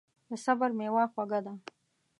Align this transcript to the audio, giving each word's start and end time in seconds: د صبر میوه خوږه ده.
د 0.29 0.31
صبر 0.43 0.69
میوه 0.79 1.03
خوږه 1.13 1.39
ده. 1.45 1.53